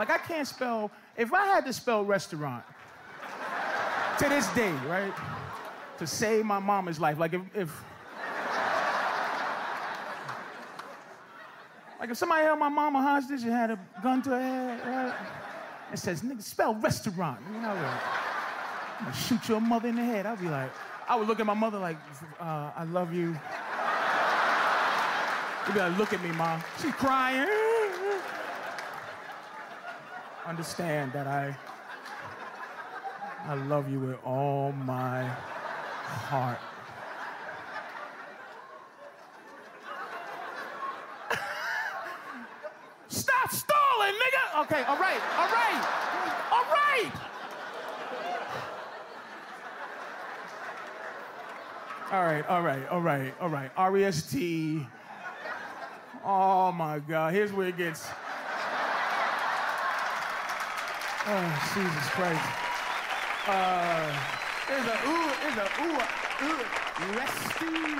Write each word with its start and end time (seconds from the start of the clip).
Like 0.00 0.08
I 0.08 0.16
can't 0.16 0.48
spell. 0.48 0.90
If 1.14 1.34
I 1.34 1.44
had 1.44 1.66
to 1.66 1.74
spell 1.74 2.06
restaurant 2.06 2.64
to 4.18 4.28
this 4.30 4.46
day, 4.54 4.72
right, 4.88 5.12
to 5.98 6.06
save 6.06 6.46
my 6.46 6.58
mama's 6.58 6.98
life, 6.98 7.18
like 7.18 7.34
if, 7.34 7.42
if 7.54 7.84
like 12.00 12.08
if 12.08 12.16
somebody 12.16 12.44
held 12.44 12.58
my 12.58 12.70
mama 12.70 13.02
hostage 13.02 13.42
and 13.42 13.52
had 13.52 13.72
a 13.72 13.78
gun 14.02 14.22
to 14.22 14.30
her 14.30 14.40
head, 14.40 14.80
right, 14.86 15.14
and 15.90 15.98
says, 15.98 16.22
"Nigga, 16.22 16.40
spell 16.40 16.74
restaurant," 16.76 17.38
you 17.52 17.60
know, 17.60 17.68
like, 17.68 18.02
I'm 19.00 19.04
gonna 19.04 19.14
shoot 19.14 19.46
your 19.50 19.60
mother 19.60 19.88
in 19.88 19.96
the 19.96 20.04
head. 20.04 20.24
I'd 20.24 20.40
be 20.40 20.48
like, 20.48 20.70
I 21.10 21.14
would 21.14 21.28
look 21.28 21.40
at 21.40 21.46
my 21.46 21.52
mother 21.52 21.78
like, 21.78 21.98
uh, 22.40 22.70
"I 22.74 22.84
love 22.84 23.12
you." 23.12 23.38
You'd 25.66 25.74
be 25.74 25.78
like, 25.78 25.98
"Look 25.98 26.14
at 26.14 26.22
me, 26.22 26.32
mom." 26.32 26.64
She's 26.80 26.94
crying. 26.94 27.59
Understand 30.50 31.12
that 31.12 31.28
I, 31.28 31.56
I 33.46 33.54
love 33.54 33.88
you 33.88 34.00
with 34.00 34.16
all 34.24 34.72
my 34.72 35.24
heart. 35.24 36.58
Stop 43.06 43.52
stalling, 43.52 44.14
nigga! 44.14 44.62
Okay, 44.62 44.82
all 44.88 44.98
right, 44.98 45.20
all 45.38 45.46
right, 45.46 45.86
all 46.50 46.64
right! 46.64 47.12
All 52.10 52.24
right, 52.24 52.44
all 52.48 52.62
right, 52.62 52.88
all 52.88 53.00
right, 53.00 53.34
all 53.40 53.48
right. 53.50 53.70
R-E-S-T. 53.76 54.84
Oh 56.24 56.72
my 56.72 56.98
God, 56.98 57.34
here's 57.34 57.52
where 57.52 57.68
it 57.68 57.76
gets. 57.76 58.08
Oh, 61.26 61.70
Jesus 61.74 62.08
Christ. 62.16 62.40
Uh, 63.46 64.08
there's 64.68 64.86
a 64.86 64.96
ooh, 65.06 65.30
there's 65.42 65.58
a 65.58 65.68
ooh, 65.82 66.00
ooh, 66.46 66.64
rescue. 67.14 67.90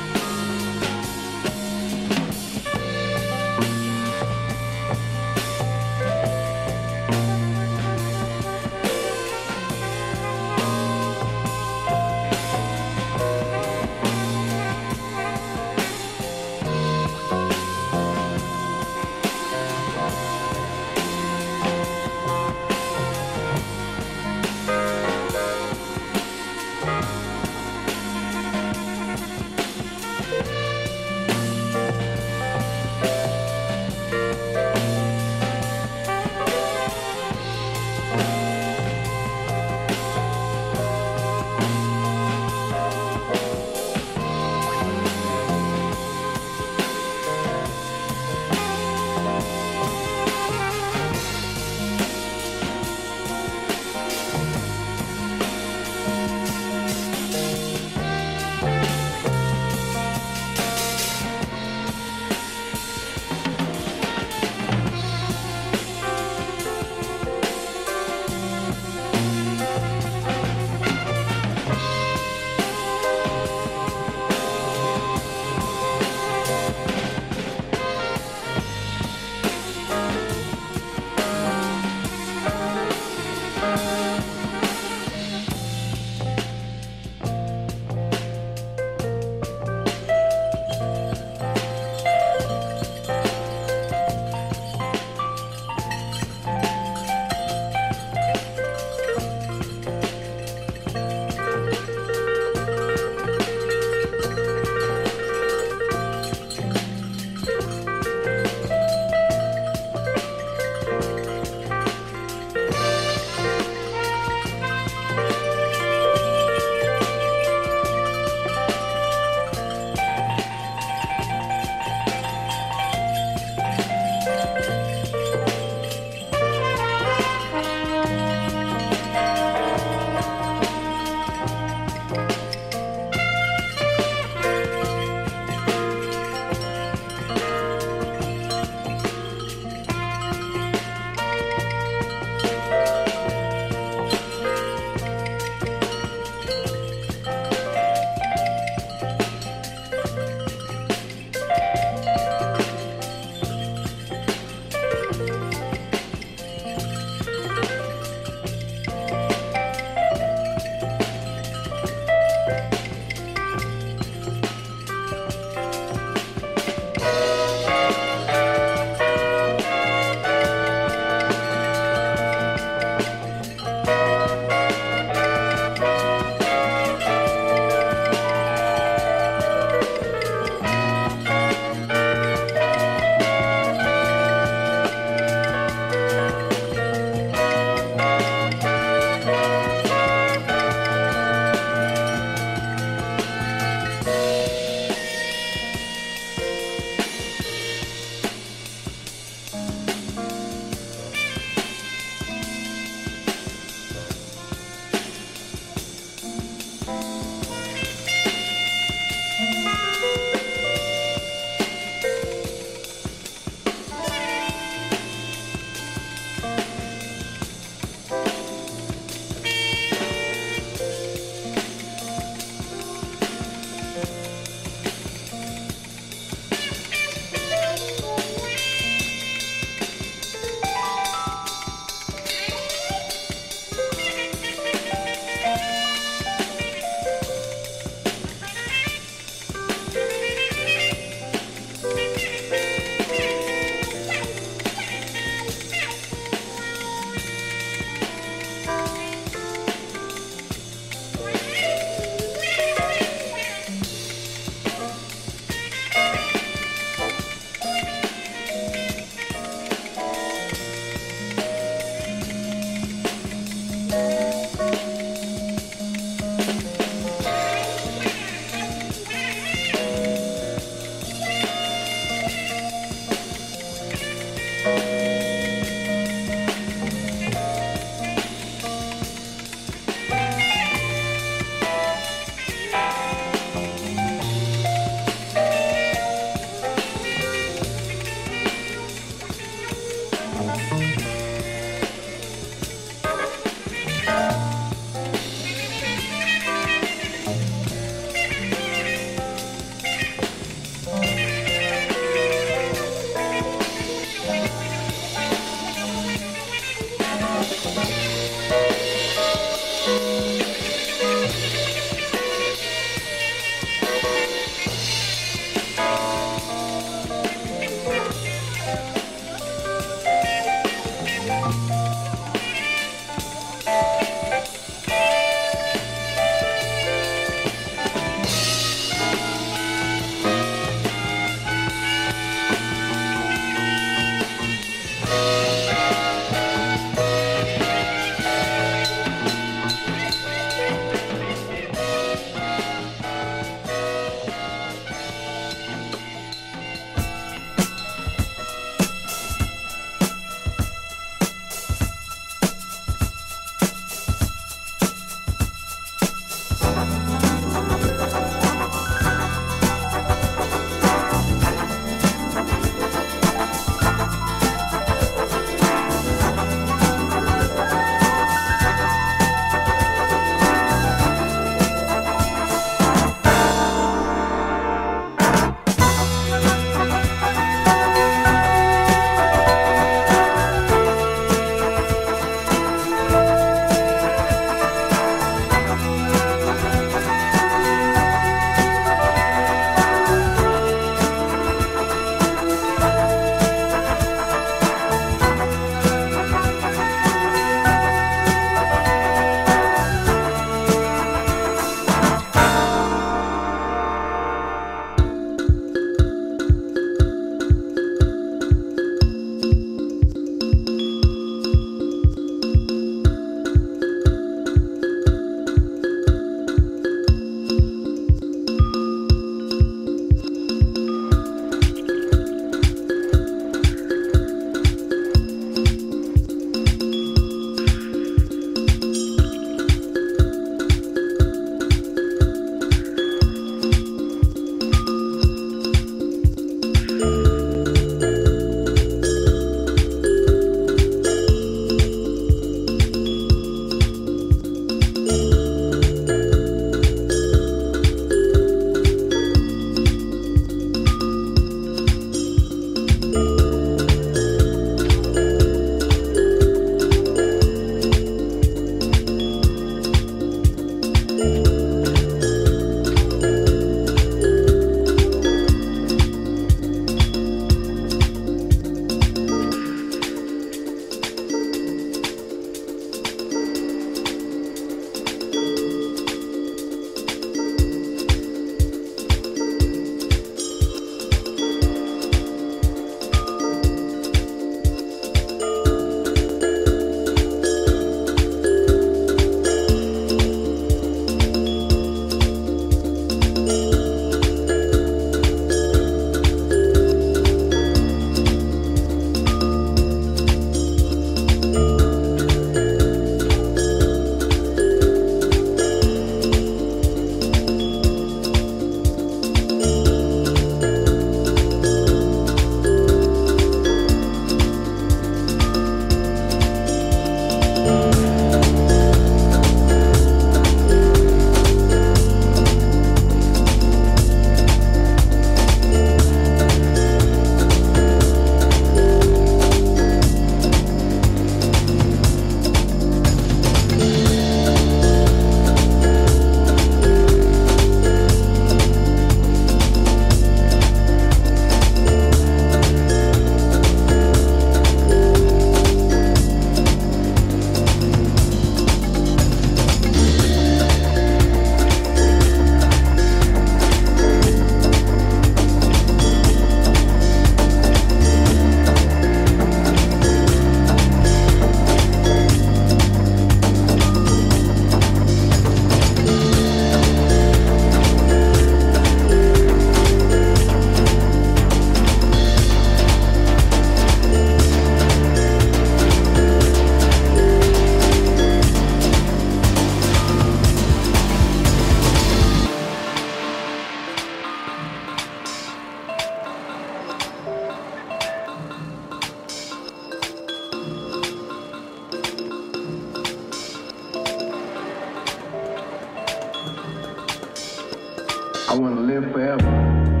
Live 598.81 599.11
forever. 599.11 600.00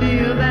feel 0.00 0.34
that 0.36 0.47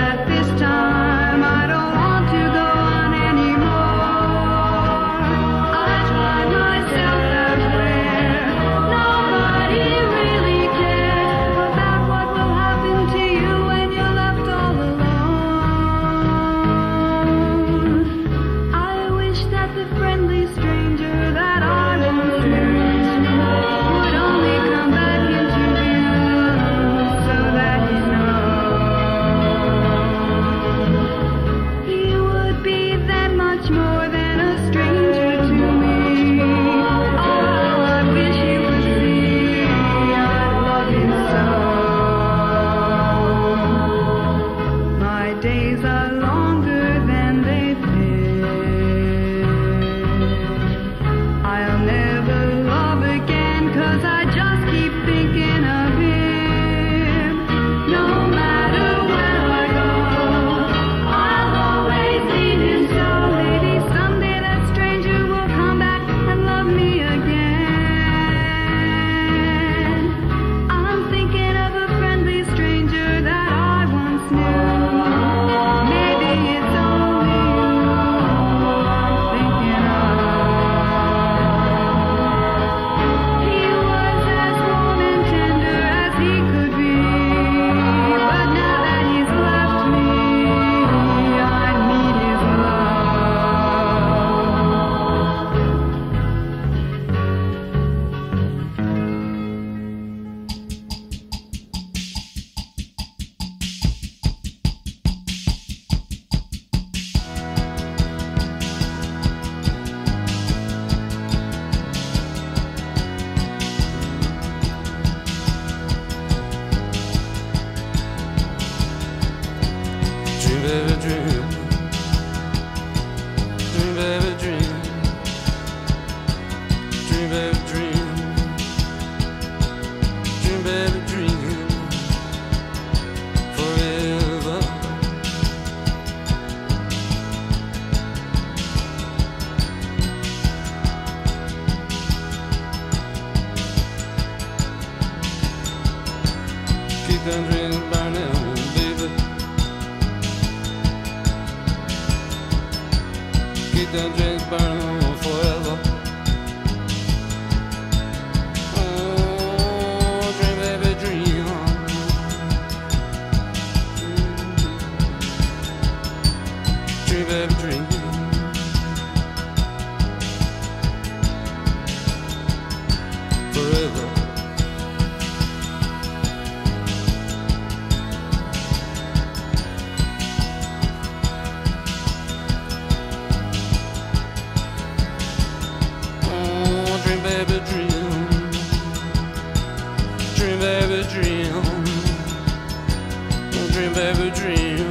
dream. 193.78 194.32
Dream, 194.34 194.87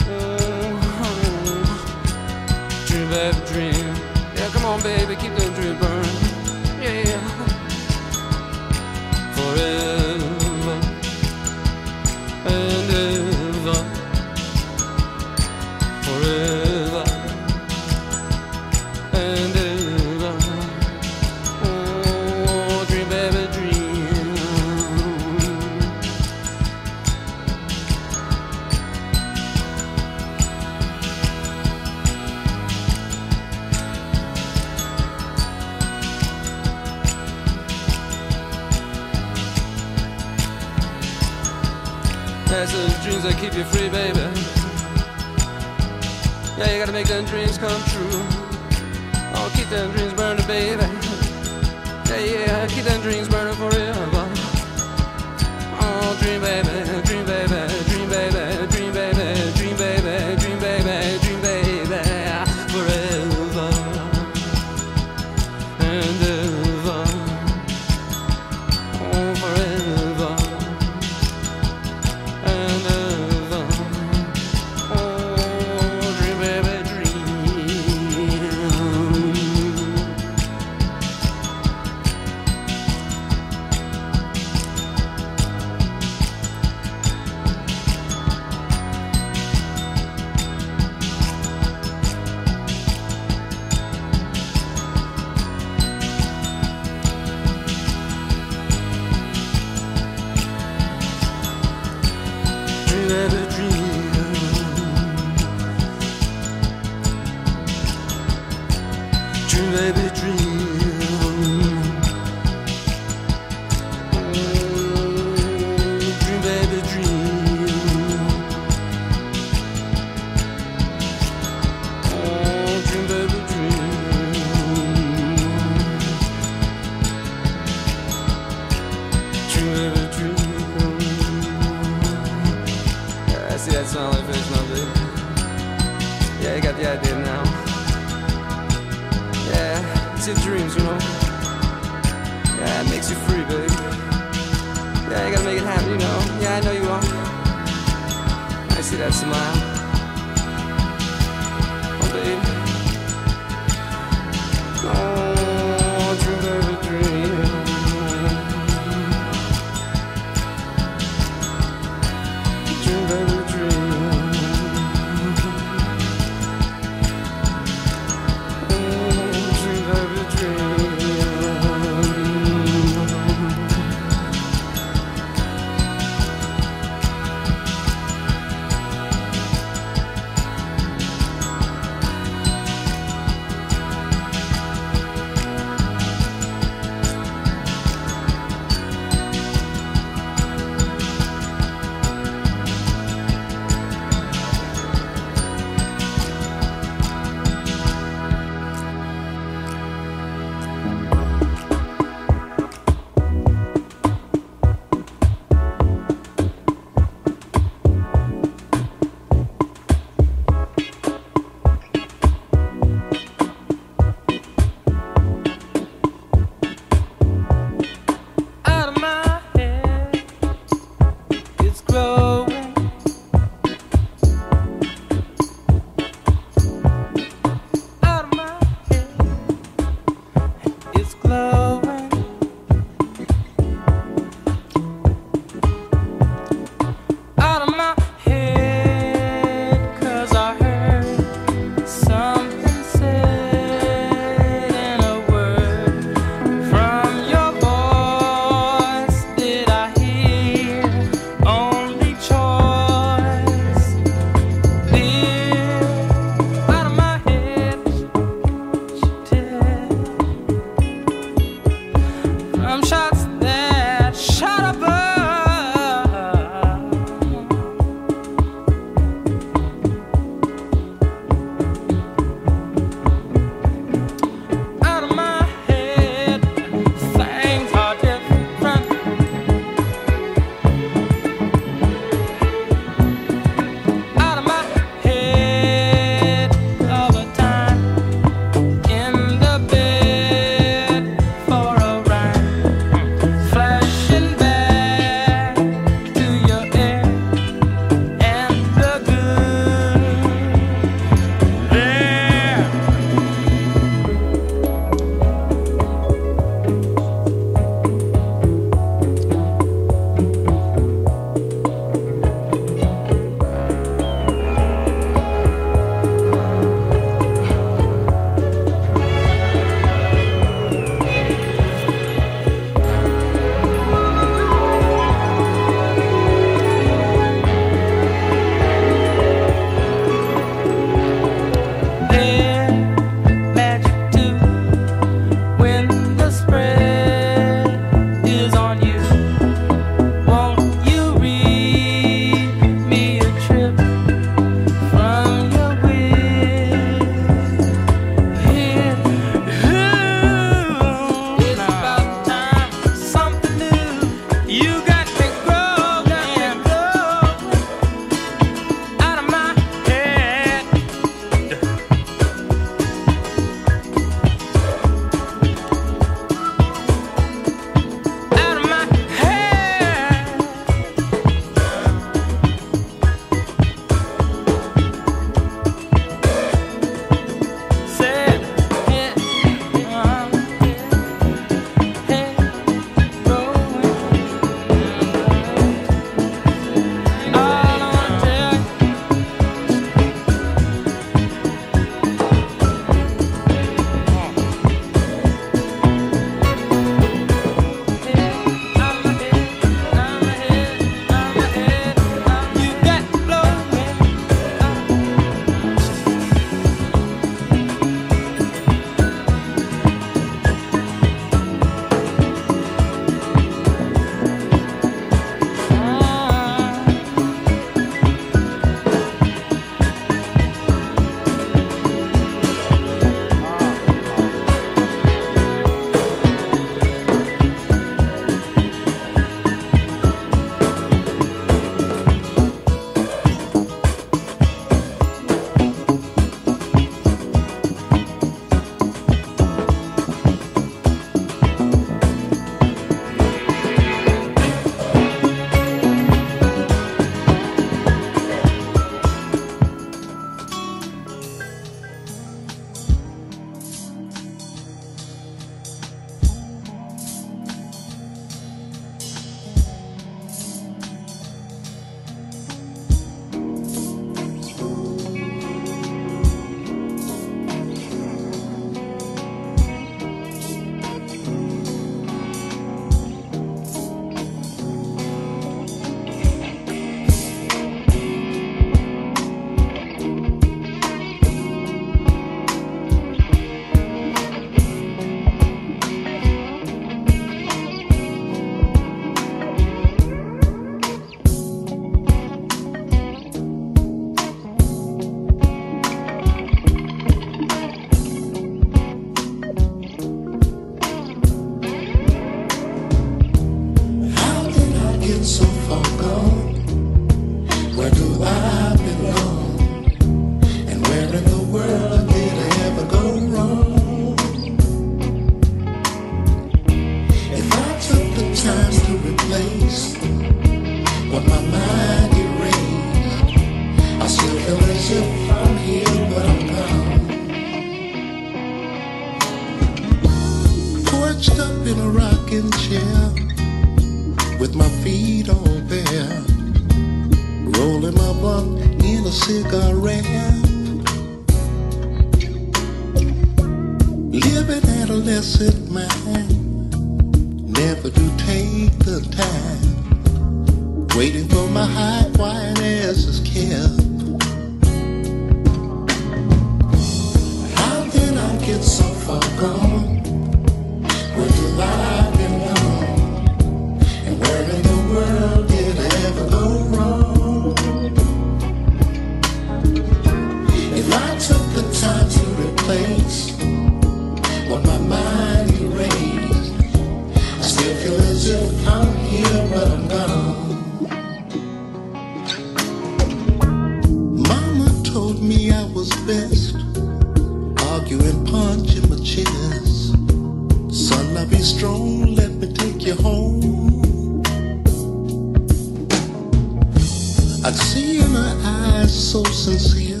I'd 597.46 597.54
see 597.54 598.00
in 598.00 598.10
her 598.10 598.40
eyes 598.42 598.92
so 598.92 599.22
sincere, 599.22 600.00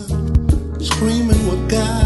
screaming 0.80 1.46
with 1.46 1.70
God. 1.70 2.05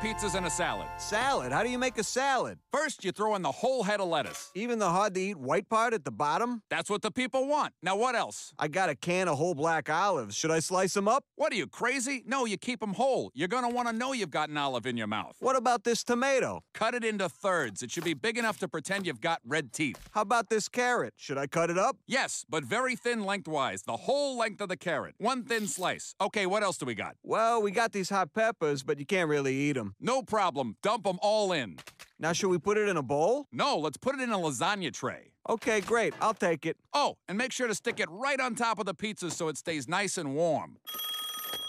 Pizzas 0.00 0.34
and 0.34 0.46
a 0.46 0.50
salad. 0.50 0.86
Salad? 0.98 1.52
How 1.52 1.62
do 1.62 1.70
you 1.70 1.78
make 1.78 1.96
a 1.98 2.04
salad? 2.04 2.58
First, 2.70 3.04
you 3.04 3.12
throw 3.12 3.34
in 3.34 3.42
the 3.42 3.50
whole 3.50 3.82
head 3.82 4.00
of 4.00 4.08
lettuce. 4.08 4.50
Even 4.54 4.78
the 4.78 4.90
hard 4.90 5.14
to 5.14 5.20
eat 5.20 5.36
white 5.36 5.68
part 5.68 5.94
at 5.94 6.04
the 6.04 6.10
bottom? 6.10 6.62
That's 6.68 6.90
what 6.90 7.02
the 7.02 7.10
people 7.10 7.48
want. 7.48 7.72
Now, 7.82 7.96
what 7.96 8.14
else? 8.14 8.52
I 8.58 8.68
got 8.68 8.90
a 8.90 8.94
can 8.94 9.28
of 9.28 9.38
whole 9.38 9.54
black 9.54 9.88
olives. 9.88 10.34
Should 10.34 10.50
I 10.50 10.60
slice 10.60 10.94
them 10.94 11.08
up? 11.08 11.24
What 11.36 11.52
are 11.52 11.56
you, 11.56 11.66
crazy? 11.66 12.22
No, 12.26 12.44
you 12.44 12.56
keep 12.58 12.80
them 12.80 12.94
whole. 12.94 13.30
You're 13.34 13.48
gonna 13.48 13.70
wanna 13.70 13.92
know 13.92 14.12
you've 14.12 14.30
got 14.30 14.48
an 14.48 14.56
olive 14.56 14.86
in 14.86 14.96
your 14.96 15.06
mouth. 15.06 15.36
What 15.40 15.56
about 15.56 15.84
this 15.84 16.04
tomato? 16.04 16.62
Cut 16.74 16.94
it 16.94 17.04
into 17.04 17.28
thirds. 17.28 17.82
It 17.82 17.90
should 17.90 18.04
be 18.04 18.14
big 18.14 18.36
enough 18.36 18.58
to 18.58 18.68
pretend 18.68 19.06
you've 19.06 19.20
got 19.20 19.40
red 19.44 19.72
teeth. 19.72 19.98
How 20.10 20.22
about 20.22 20.50
this 20.50 20.68
carrot? 20.68 21.14
Should 21.16 21.38
I 21.38 21.46
cut 21.46 21.70
it 21.70 21.78
up? 21.78 21.96
Yes, 22.06 22.44
but 22.48 22.64
very 22.64 22.96
thin 22.96 23.24
lengthwise, 23.24 23.82
the 23.84 23.96
whole 23.96 24.36
length 24.36 24.60
of 24.60 24.68
the 24.68 24.76
carrot. 24.76 25.14
One 25.18 25.44
thin 25.44 25.66
slice. 25.66 26.14
Okay, 26.20 26.44
what 26.46 26.62
else 26.62 26.76
do 26.76 26.86
we 26.86 26.94
got? 26.94 27.16
Well, 27.22 27.62
we 27.62 27.70
got 27.70 27.92
these 27.92 28.10
hot 28.10 28.34
peppers, 28.34 28.82
but 28.82 28.98
you 28.98 29.06
can't 29.06 29.28
really 29.28 29.54
eat 29.54 29.76
them. 29.86 29.94
No 30.00 30.22
problem. 30.22 30.76
Dump 30.82 31.04
them 31.04 31.18
all 31.22 31.52
in. 31.52 31.78
Now, 32.18 32.32
should 32.32 32.48
we 32.48 32.58
put 32.58 32.78
it 32.78 32.88
in 32.88 32.96
a 32.96 33.02
bowl? 33.02 33.46
No, 33.52 33.76
let's 33.78 33.96
put 33.96 34.14
it 34.14 34.20
in 34.20 34.30
a 34.30 34.38
lasagna 34.38 34.92
tray. 34.92 35.32
Okay, 35.48 35.80
great. 35.80 36.14
I'll 36.20 36.34
take 36.34 36.66
it. 36.66 36.76
Oh, 36.92 37.16
and 37.28 37.36
make 37.38 37.52
sure 37.52 37.68
to 37.68 37.74
stick 37.74 38.00
it 38.00 38.08
right 38.10 38.40
on 38.40 38.54
top 38.54 38.78
of 38.78 38.86
the 38.86 38.94
pizza 38.94 39.30
so 39.30 39.48
it 39.48 39.56
stays 39.56 39.86
nice 39.86 40.18
and 40.18 40.34
warm. 40.34 40.78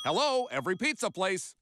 Hello, 0.05 0.45
every 0.51 0.75
pizza 0.77 1.11
place. 1.11 1.53